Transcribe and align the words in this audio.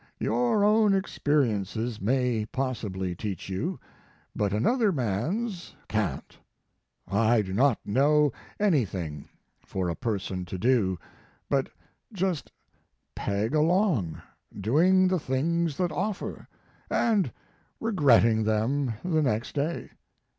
Your 0.17 0.63
own 0.63 0.95
experiences 0.95 2.01
may 2.01 2.47
possibly 2.47 3.13
teach 3.13 3.49
you, 3.49 3.79
but 4.35 4.51
another 4.51 4.91
man 4.91 5.45
s 5.49 5.75
can 5.87 6.23
t. 6.27 6.37
I 7.07 7.43
do 7.43 7.53
not 7.53 7.77
know 7.85 8.31
anything 8.59 9.29
for 9.63 9.89
a 9.89 9.95
person 9.95 10.43
to 10.45 10.57
do 10.57 10.97
but 11.51 11.69
just 12.11 12.51
peg 13.13 13.53
along, 13.53 14.19
doing 14.59 15.07
the 15.07 15.19
things 15.19 15.77
that 15.77 15.91
offer, 15.91 16.47
and 16.89 17.31
regretting 17.79 18.43
them 18.43 18.93
the 19.05 19.21
next 19.21 19.53
day. 19.53 19.91